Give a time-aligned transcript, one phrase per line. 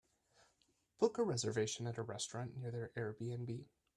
[0.97, 3.65] Book a reservation at a restaurant nearby their airbnb